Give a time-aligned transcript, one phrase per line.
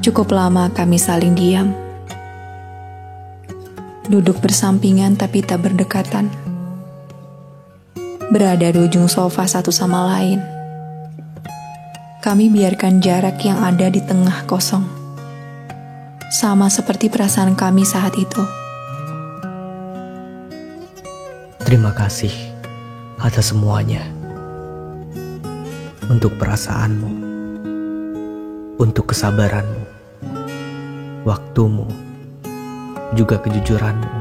[0.00, 1.76] Cukup lama kami saling diam.
[4.08, 6.32] Duduk bersampingan tapi tak berdekatan.
[8.32, 10.40] Berada di ujung sofa satu sama lain.
[12.24, 14.88] Kami biarkan jarak yang ada di tengah kosong.
[16.32, 18.40] Sama seperti perasaan kami saat itu.
[21.60, 22.32] Terima kasih
[23.20, 24.00] atas semuanya.
[26.08, 27.29] Untuk perasaanmu,
[28.80, 29.84] untuk kesabaranmu,
[31.28, 31.84] waktumu,
[33.12, 34.16] juga kejujuranmu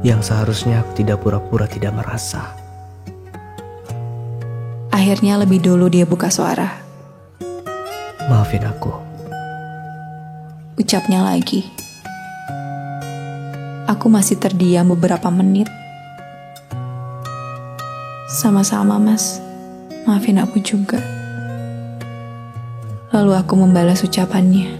[0.00, 2.56] yang seharusnya aku tidak pura-pura tidak merasa.
[4.88, 6.72] Akhirnya lebih dulu dia buka suara.
[8.32, 8.96] Maafin aku.
[10.80, 11.68] Ucapnya lagi.
[13.92, 15.68] Aku masih terdiam beberapa menit.
[18.40, 19.38] Sama-sama, Mas.
[20.08, 21.25] Maafin aku juga.
[23.16, 24.76] Lalu aku membalas ucapannya.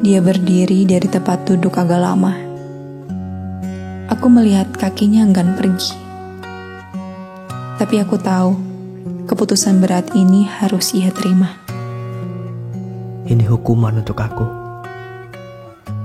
[0.00, 2.32] Dia berdiri dari tempat duduk agak lama.
[4.08, 5.92] Aku melihat kakinya enggan pergi.
[7.76, 8.56] Tapi aku tahu,
[9.28, 11.52] keputusan berat ini harus ia terima.
[13.28, 14.48] Ini hukuman untuk aku.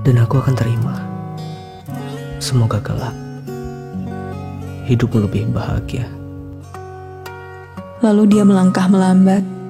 [0.03, 0.99] Dan aku akan terima.
[2.43, 3.15] Semoga kelak
[4.83, 6.11] hidupmu lebih bahagia.
[8.03, 9.60] Lalu dia melangkah melambat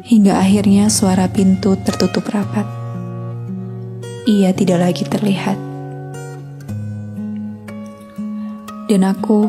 [0.00, 2.64] hingga akhirnya suara pintu tertutup rapat.
[4.24, 5.58] Ia tidak lagi terlihat.
[8.88, 9.46] Dan aku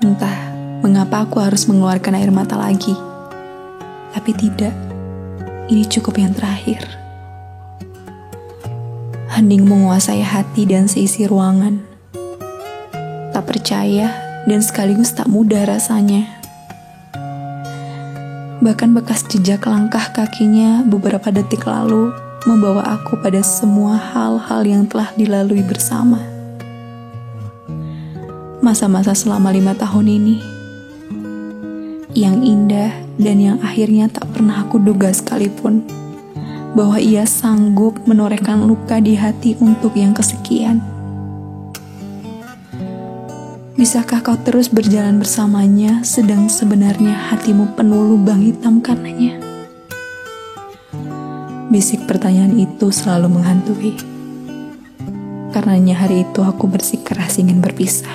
[0.00, 0.38] entah
[0.80, 2.94] mengapa aku harus mengeluarkan air mata lagi.
[4.14, 4.74] Tapi tidak.
[5.64, 6.84] Ini cukup yang terakhir.
[9.34, 11.82] Hening menguasai hati dan seisi ruangan.
[13.32, 14.12] Tak percaya
[14.46, 16.33] dan sekaligus tak mudah rasanya.
[18.64, 22.16] Bahkan bekas jejak langkah kakinya beberapa detik lalu
[22.48, 26.16] membawa aku pada semua hal-hal yang telah dilalui bersama.
[28.64, 30.36] Masa-masa selama lima tahun ini,
[32.16, 32.88] yang indah
[33.20, 35.84] dan yang akhirnya tak pernah aku duga sekalipun,
[36.72, 40.80] bahwa ia sanggup menorehkan luka di hati untuk yang kesekian.
[43.74, 49.42] Bisakah kau terus berjalan bersamanya, sedang sebenarnya hatimu penuh lubang hitam karenanya?
[51.74, 53.98] Bisik pertanyaan itu selalu menghantui.
[55.50, 58.14] Karenanya hari itu aku bersikeras ingin berpisah.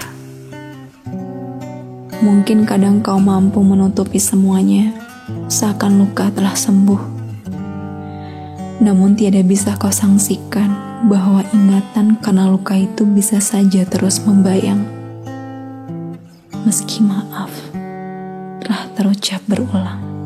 [2.24, 4.96] Mungkin kadang kau mampu menutupi semuanya,
[5.52, 7.20] seakan luka telah sembuh.
[8.80, 14.99] Namun tiada bisa kau sangsikan bahwa ingatan karena luka itu bisa saja terus membayang.
[16.68, 17.52] Meski maaf
[18.60, 20.19] telah terucap berulang.